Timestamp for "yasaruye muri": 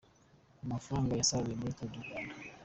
1.19-1.75